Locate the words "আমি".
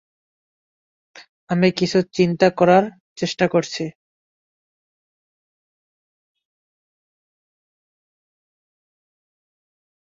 1.49-1.67